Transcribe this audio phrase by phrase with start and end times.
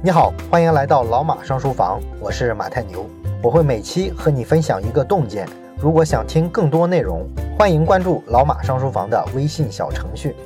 [0.00, 3.04] 你好，欢迎来到老马上书房，我是马太牛，
[3.42, 5.44] 我会每期和你分享一个洞见。
[5.76, 10.36] 如果想听更多内容，欢迎关注老马上书房的微信小程序。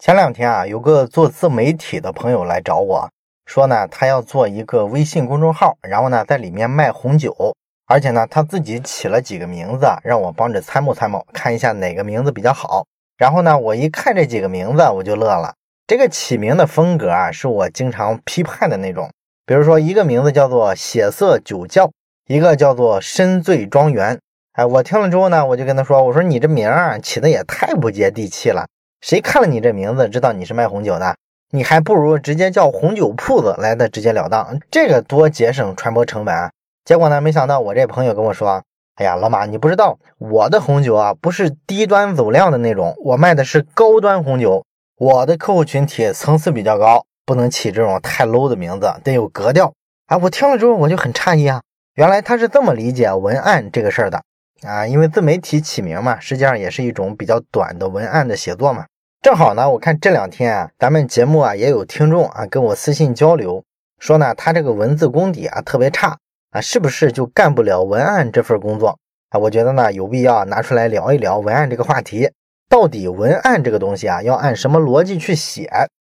[0.00, 3.08] 前两天啊，有个做自媒体的朋友来找我
[3.46, 7.54] 说呢，他要做一个微信公众号，然后呢在里面卖红酒，
[7.86, 12.84] 而且呢他自己起了几个名字，让我帮着参谋参谋，看一下哪个名字比较好。
[13.16, 15.54] 然后呢，我一看这几个名字，我就乐了。
[15.86, 19.10] 这个起名的风格啊，是我经常批判的那种。
[19.44, 21.90] 比如说，一个名字叫做“血色酒窖”，
[22.26, 24.18] 一个叫做“深醉庄园”。
[24.56, 28.66] 哎，我听了之后呢，我就跟他说：“我说你这名儿起的也太不接地气了，
[29.02, 31.14] 谁看了你这名字知道你是卖红酒的？
[31.50, 36.50] 你还不如直接叫红酒铺子来的直截了当，这个多节省传播成本啊！”
[36.86, 38.62] 结果呢，没想到我这朋友跟我说
[38.96, 44.64] ：“哎呀，老马，你不知道我的红酒啊，不是低端走量的那种，我卖的是高端红酒。”
[45.04, 49.70] 我的客户群体层次比较高，不能起这种太 low 的名字，得有格调。
[50.06, 51.60] 啊，我听了之后我就很诧异啊，
[51.96, 54.22] 原来他是这么理解文案这个事儿的
[54.62, 54.86] 啊。
[54.86, 58.86] 因为自媒体起名嘛，实际上也是一种比较短的文案的写作嘛。
[59.20, 63.62] 正好呢，我看这两天啊，咱们节目啊也有听众啊跟我私信交流，
[63.98, 66.16] 说呢他这个文字功底啊特别差
[66.52, 69.38] 啊，是不是就干不了文案这份工作啊？
[69.38, 72.30] 我觉得呢有必要拿出来聊一聊文案这个话题。
[72.68, 75.70] 到底文案这个东西啊，要按什么逻辑去写？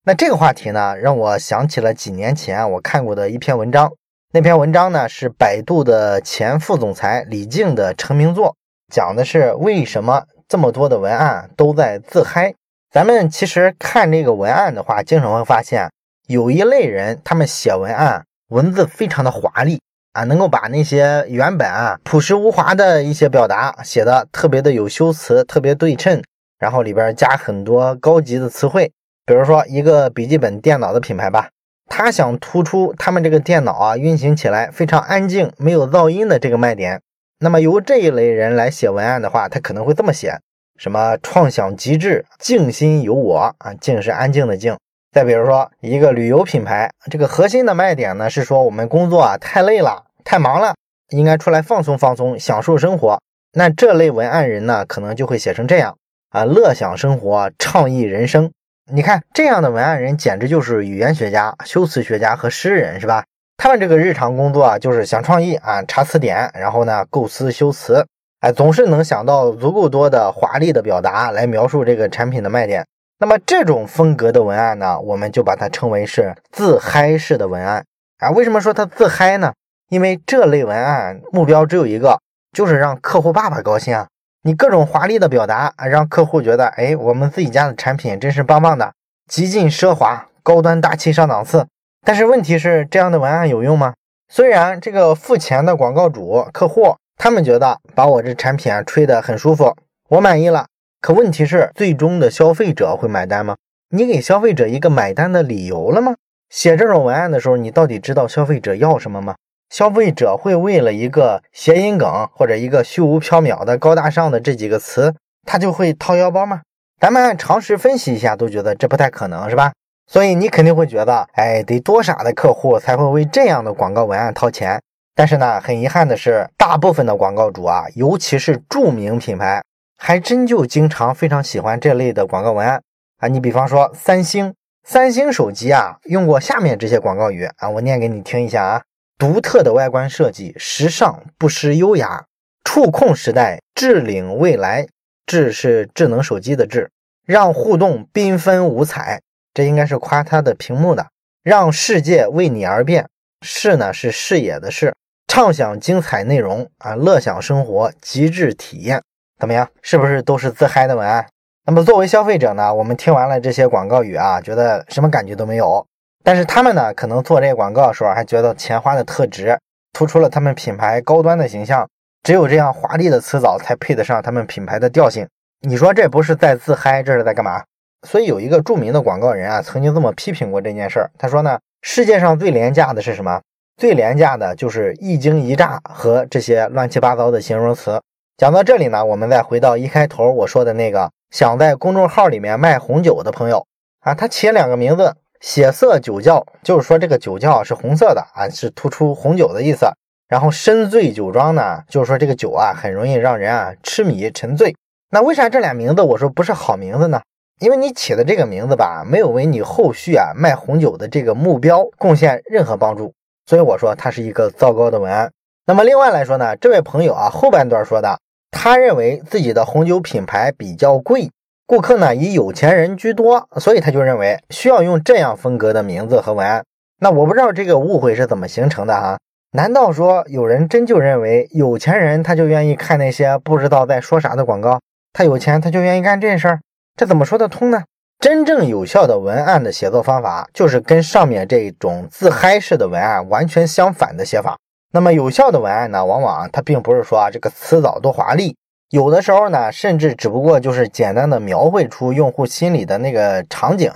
[0.05, 3.93] 那这个话题呢，让我想起了几年前我看过的一篇文章。
[4.33, 8.57] 那篇文章呢，是百度的前副总裁李静的成名作，
[8.93, 12.55] 讲的是为什么这么多的文案都在自嗨。
[12.93, 15.91] 咱们其实看这个文案的话，经常会发现，
[16.29, 19.81] 有一类人，他们写文案文字非常的华丽
[20.13, 26.23] 啊，能够把那些原本啊朴实无华的一些表达写的特别的有修辞，特别对称。
[26.59, 28.93] 然后里边加很多高级的词汇，
[29.25, 31.51] 比如说一个笔记本电脑的品牌吧，
[31.87, 37.01] 他想突出他们这个电脑啊运行起来非常安静、没有噪音的这个卖点。
[37.39, 40.41] 那么由这一类人来写文案的话，他可能会这么写：
[40.79, 44.77] 什么创想极致、静心有我啊，静是安静的静。
[45.13, 50.75] 再比如说一个旅游品牌，这个核心的卖点呢是说我们工作啊太累了、太忙了，
[51.11, 53.21] 应该出来放松放松、享受生活。
[53.53, 55.97] 那这类文案人呢，可能就会写成这样。
[56.31, 58.51] 啊，乐享生活，畅意人生。
[58.93, 63.25] 你看这样的文案人，简直就是语言学家、修辞学家和诗人，是吧？
[63.57, 68.07] 他们这个日常工作啊，就是想创意啊，查词典，然后呢，构思修辞，
[68.41, 72.87] 哎，总是能想到足够多的华丽的表达来描述这个产品的卖点。
[73.19, 77.83] 那么这种风格的文案呢，我们就把它称为是自嗨式的文案
[78.19, 78.31] 啊。
[78.31, 79.55] 为什么说它自嗨呢？
[79.89, 82.21] 因为这类文案目标只有一个，
[82.53, 84.07] 就是让客户爸爸高兴啊。
[84.47, 88.93] 你各种华丽的表达，让客户觉得，哎，我们自己家的产品真是棒棒的，
[89.29, 91.67] 极尽奢华、高端大气上档次。
[92.05, 93.95] 但是问题是，这样的文案有用吗？
[94.29, 99.75] 虽然这个付钱的广告主客户他们觉得把我这产品啊吹得很舒服，
[100.11, 100.67] 我满意了。
[101.01, 103.57] 可问题是，最终的消费者会买单吗？
[103.91, 106.15] 你给消费者一个买单的理由了吗？
[106.51, 109.35] 写这种文案的时候，你到底知道消费者要什么吗？
[109.69, 116.63] 消费者会为了一个谐音梗或者一个虚无缥缈的高大上的这几个词，他就会掏腰包吗？
[117.01, 119.73] 咱们按常识分析一下，都觉得这不太可能，是吧？
[120.07, 124.81] 所以你肯定会觉得，哎，得多傻的客户才会为这样的广告文案掏钱？
[125.15, 129.63] 但是呢，很遗憾的是，大部分的广告主啊，尤其是著名品牌，
[129.99, 132.81] 还真就经常非常喜欢这类的广告文案
[133.19, 133.27] 啊。
[133.29, 134.55] 你比方说三星，
[134.85, 138.83] 三星手机啊，用过下面这些广告语啊，我念给你听一下啊。
[139.19, 142.27] 独特的外观设计，时尚不失优雅。
[142.65, 144.87] 触控时代，智领未来。
[145.25, 146.91] 智是智能手机的智，
[147.25, 149.21] 让互动缤纷五彩。
[149.55, 151.07] 这应该是夸它的屏幕的。
[151.43, 153.09] 让世界为你而变。
[153.41, 154.95] 视呢是视野的视。
[155.29, 159.03] 畅享精彩内容啊，乐享生活，极致体验。
[159.39, 159.69] 怎么样？
[159.81, 161.27] 是不是都是自嗨的文案？
[161.65, 165.87] 那么作为消费者呢，我们听完了这些广告语啊，觉得什么感觉都没有。
[166.27, 169.57] 但是他们呢，可能做这个广告的时候还觉得钱花的特值，
[169.93, 171.89] 突出了他们品牌高端的形象。
[172.25, 175.25] 只有这样华丽的词藻才配得上他们品牌的调性。
[175.61, 177.63] 你说这不是在自嗨，这是在干嘛？
[178.09, 181.09] 所以有一个著名的广告人啊，曾经这么批评过这件事儿。
[181.17, 183.41] 他说呢，世界上最廉价的是什么？
[183.77, 188.03] 最廉价的就是一惊一乍和这些乱七八糟的形容词。
[188.37, 193.65] 讲到这里呢，我们再回到一开头我说的那个想在公众号里面卖红酒的朋友
[194.01, 195.15] 啊，他起两个名字。
[195.41, 199.87] 血色酒窖，就是说这个酒窖是红色的啊，是突出红酒的意思。
[200.29, 204.75] 然后深醉酒庄呢，就是说这个酒啊很容易让人啊痴迷沉醉。
[205.11, 207.21] 那为啥这俩名字我说不是好名字呢？
[207.61, 213.15] 因为你起的这个名字吧，没有为你后续啊卖红酒的这个目标贡献任何帮助，
[213.47, 215.31] 所以我说它是一个糟糕的文案。
[215.65, 218.19] 那么另外来说呢，这位朋友啊后半段说的，
[218.51, 221.31] 他认为自己的红酒品牌比较贵，
[221.67, 226.65] 顾客呢以有钱人居多，所以他就认为需要用这样风格的名字和文案。
[227.01, 229.19] 那我不知道这个误会是怎么形成的哈？
[229.51, 234.79] 难道说有人真就认为有钱人他就愿意看那些不知道在说啥的广告？
[235.13, 236.61] 他有钱他就愿意干这事儿？
[236.97, 237.83] 这怎么说得通呢？
[238.21, 244.57] 真正有效的文案的写作方法，就是跟上面这种自嗨式的文案完全相反的写法。
[244.93, 248.57] 那么有效的文案呢，往往它并不是说这个词藻多华丽，
[248.91, 253.91] 有的时候呢，甚至只不过就是简单的描绘出用户心里的那个场景。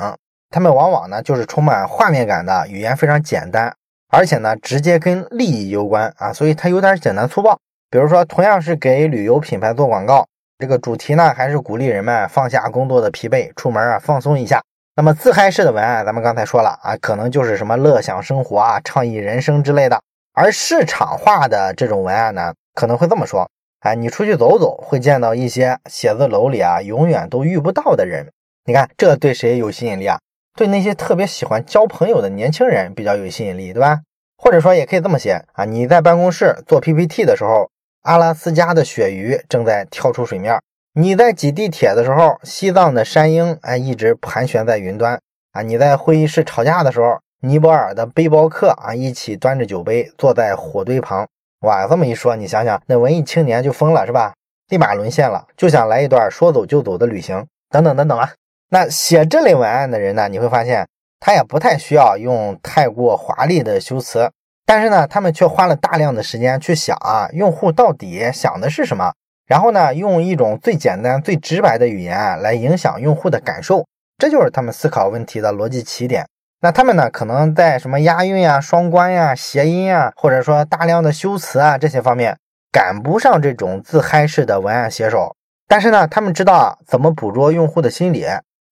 [0.50, 3.72] 他们往往呢就是充满画面感的语言，非常简单，
[4.08, 7.56] 而且呢直接跟利益攸关啊，所以它有点简单粗暴。
[7.88, 10.26] 比如说，同样是给旅游品牌做广告。
[10.58, 14.60] 这个主题呢，还是鼓励人们放下工作的疲惫，出门啊放松一下。
[14.96, 20.00] 那么自嗨式的文案，咱们刚才说了啊，可能就是什么乐享生活啊、倡议人生之类的。
[20.34, 23.48] 而市场化的这种文案呢，可能会这么说：
[23.80, 28.30] 哎，你出去走走，会见到一些写字楼里啊永远都遇不到的人。
[28.64, 30.18] 你看，这对谁有吸引力啊？
[30.56, 34.00] 对那些特别喜欢交朋友的年轻人比较有吸引力，对吧？
[34.36, 37.70] 或者说也可以这么写啊，你在办公室做 PPT 的时候。
[38.02, 40.58] 阿拉斯加的鳕鱼正在跳出水面。
[40.94, 45.20] 你在挤地铁的时候，西藏的山鹰哎一直盘旋在云端
[45.52, 45.60] 啊。
[45.60, 51.28] 你在会议室吵架的时候，尼泊尔的背包客啊一起端着酒杯坐在火堆旁。
[51.60, 54.32] 哇，这么一说，你想想，那文艺青年就疯了是吧？
[54.70, 58.32] 立马沦陷了，就想来一段说走就走的旅行，等等等等啊。
[58.70, 60.86] 那写这类文案的人呢，你会发现
[61.18, 64.30] 他也不太需要用太过华丽的修辞。
[64.64, 69.12] 但是呢，他们却花了大量的时间去想啊，用户到底想的是什么，
[69.46, 73.84] 然后呢，用一种最简单、最直白的语言来影响用户的感受，
[74.16, 76.24] 这就是他们思考问题的逻辑起点。
[76.62, 82.36] 那他们呢，可能在什么押韵呀、双关呀、谐音啊，或者说大量的修辞啊这些方面
[82.70, 85.34] 赶不上这种自嗨式的文案写手。
[85.66, 88.26] 但是呢，他们知道怎么捕捉用户的心理，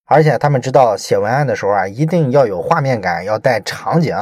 [0.05, 4.15] 而且他们知道写文案的时候啊，一定要有画面感，要带场景。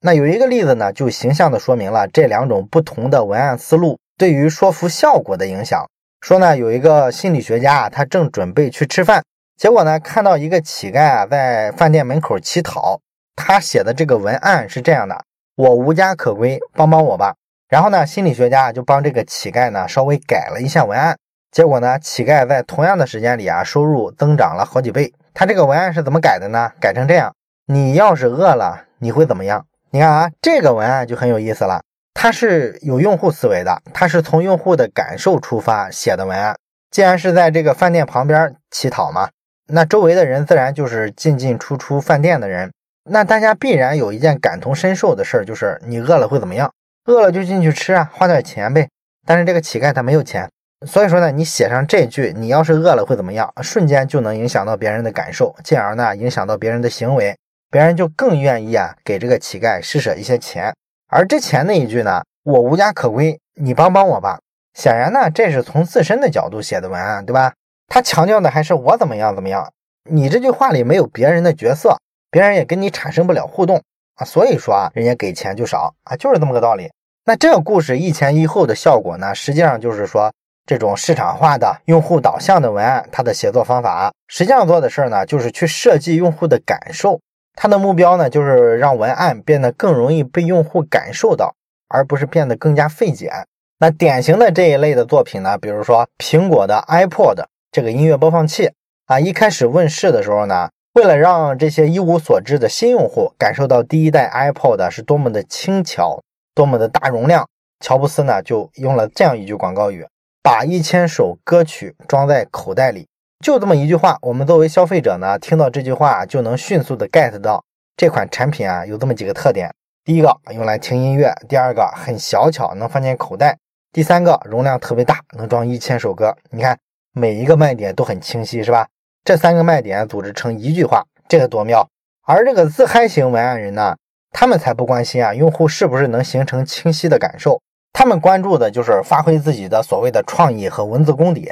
[0.00, 5.86] 那有一个例子呢，就形象的说明了这两种不同的文案思路对于说服效果的影响。
[6.22, 9.22] 说呢，有一个心理学家啊，他正准备去吃饭，
[9.58, 12.98] 结果呢，看到一个乞丐啊在饭店门口乞讨。
[13.40, 15.24] 他写的这个文案是这样的：
[15.56, 17.34] 我无家可归，帮帮我吧。
[17.68, 21.16] 然后呢，心理学家就帮这个乞丐呢稍微改了一下文案，
[21.50, 25.12] 结果呢，乞丐在同样的时间里啊，收入增长了好几倍。
[25.32, 26.72] 他这个文案是怎么改的呢？
[26.80, 27.34] 改成这样：
[27.66, 29.64] 你要是饿了，你会怎么样？
[29.90, 31.82] 你看啊，这个文案就很有意思了，
[32.14, 36.56] 它是有用户思维的，它是从用户的感受出发写的文案。
[36.90, 39.30] 既然是在这个饭店旁边乞讨嘛，
[39.68, 42.72] 那周围的人自然就是进进出出饭店的人，
[43.12, 46.72] 那大家必然有一件感同身受的事儿，就是你饿了会怎么样？
[47.06, 48.88] 饿了就进去吃啊，花点钱呗。
[49.26, 50.48] 但是这个乞丐他没有钱，
[50.86, 53.52] 所以说呢，你写上这句，你要是饿了会怎么样？
[53.62, 57.36] 瞬间就能影响到别人的感受，进而呢，影响到别人的行为。
[57.68, 60.72] 别人就更愿意啊给这个乞丐施舍一些钱，
[61.08, 64.38] 而之前那一句呢，我无家可归，你帮帮我吧。
[64.74, 67.52] 显然呢，这是从自身的角度写的文案，对吧？
[67.88, 69.68] 他强调的还是我怎么样怎么样。
[70.08, 71.98] 你这句话里没有别人的角色，
[72.30, 73.82] 别人也跟你产生不了互动
[74.14, 74.24] 啊。
[74.24, 76.90] 所以说啊，人家给钱就少啊，就是这么个道理。
[77.24, 80.32] 那这个故事一前一后的效果呢，实际上就是说，
[80.66, 87.20] 这种市场化的用户导向的文案，它的写作方法，实际上做的事儿呢，就是去设计用户的感受。
[87.54, 91.54] 它的目标呢，就是让文案变得更容易被用户感受到，
[91.88, 93.30] 而不是变得更加费解。
[93.78, 98.70] 那典型的这一类的作品呢，比如说苹果的 iPod 这个音乐播放器
[99.06, 106.20] 啊，一开始问世的时候呢，为了让这些一无所知的新用户感受到第一代 iPod 是多么的轻巧、
[106.52, 110.04] 多么的大容量，乔布斯呢就用了这样一句广告语：
[110.42, 113.06] 把一千首歌曲装在口袋里。
[113.44, 117.64] 就这么一句话，我们作为消费者呢，听到这句话就能迅速的 get 到
[117.96, 119.72] 这款产品啊有这么几个特点：
[120.04, 123.56] 第一个用来听音乐，第二个很小巧能放进口袋，
[123.92, 126.36] 第三个容量特别大，能装一千首歌。
[126.50, 126.76] 你看
[127.12, 128.88] 每一个卖点都很清晰，是吧？
[129.24, 131.88] 这三个卖点组织成一句话，这个多妙！
[132.26, 133.96] 而这个自嗨型文案人呢，
[134.30, 137.60] 他们才不关心啊用户是不是能形成清晰的感受，
[137.92, 141.48] 他们关注的就是发挥自己的所谓的创意和文字功底。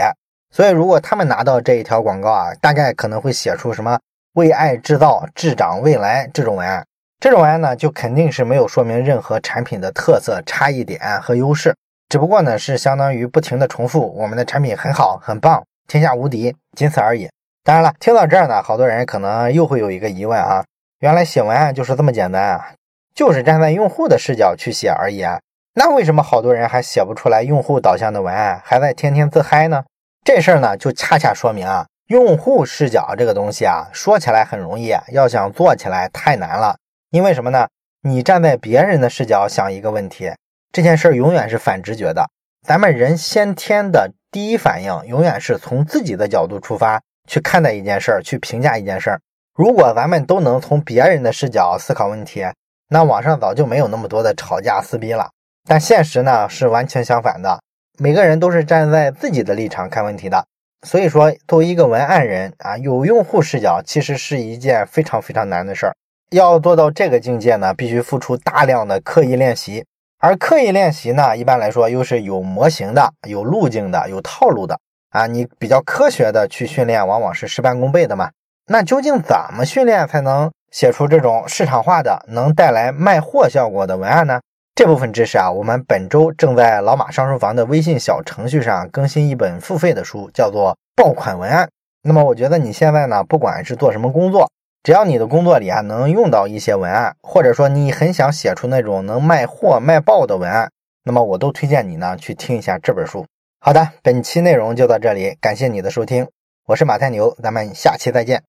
[0.51, 3.99] 所以，如果他们拿到这一条广告啊，大概可能会写出什么
[4.33, 6.83] “为爱制造，智长未来”这种文案。
[7.21, 11.77] 这种文案呢，就肯定是没有说明任何产品的特色、差异点和优势，
[12.09, 17.29] 只不过呢，是相当于不停的重复我们的产品很好、很棒、天下无敌，仅此而已。
[17.65, 20.65] 当然了，听到这儿呢，好多人可能又会有一个疑问啊，
[21.01, 22.75] 原来写文案就是这么简单啊，
[23.15, 25.41] 就是站在用户的视角去写而已啊。
[25.75, 29.85] 那为什么好多人还写不出来用户导向的文案，还在天天自嗨呢？
[30.25, 36.77] 这事儿呢，就恰恰说明啊，用户视角这个东西啊，说起来很容易，要想做起来太难了。
[37.11, 37.69] 因为什么呢？
[38.03, 40.33] 你站在别人的视角想一个问题，
[40.73, 42.29] 这件事儿永远是反直觉的。
[42.67, 49.21] 咱们人先天的第一反应，永远是从自己的角度出发去看待一件事儿，去评价一件事儿。
[49.55, 52.45] 如果咱们都能从别人的视角思考问题，
[52.89, 55.29] 那网上早就没有那么多的吵架撕逼了。
[55.69, 57.61] 但现实呢是完全相反的，
[57.99, 60.45] 每个人都是站在自己的立场看问题的。
[60.87, 65.95] 所以说，作为一个文案人啊，有用户视角其实是一件非常非常难的事儿。
[66.31, 69.85] 要做到这个境界呢，必须付出大量的刻意练习。
[70.21, 74.79] 而刻意练习呢，一般来说又是有模型的、有路径的、有套路的
[75.19, 75.27] 啊。
[75.27, 78.31] 你比较科学的去训练，往往是事半功倍的嘛。
[78.67, 84.41] 那究竟怎么训练才能写出这种市场化的、能带来卖货效果的文案呢？
[84.75, 91.67] 这部分知识啊，我们本周正在老马上书房的微信小程序上更新一本付费的书，叫做《爆款文案》。
[92.03, 94.49] 那么我觉得你现在呢，不管是做什么工作，
[94.85, 100.71] 只要你的工作里啊能用到一些文案，或者说你很想写出那种能卖货卖爆的文案，
[101.03, 103.27] 那么我都推荐你呢去听一下这本书。
[103.61, 106.29] 好的，本期内容就到这里，感谢你的收听，
[106.67, 108.45] 我是马太牛，咱们下期再见。